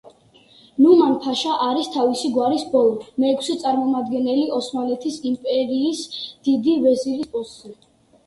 ნუმან-ფაშა 0.83 1.51
არის 1.65 1.89
თავისი 1.95 2.29
გვარის 2.37 2.63
ბოლო, 2.71 2.95
მეექვსე 3.25 3.57
წარმომადგენელი 3.65 4.47
ოსმალეთის 4.61 5.19
იმპერიის 5.33 6.01
დიდი 6.49 6.73
ვეზირის 6.87 7.31
პოსტზე. 7.37 7.75